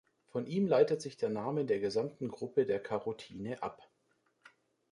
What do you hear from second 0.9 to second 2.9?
sich der Name der gesamten Gruppe der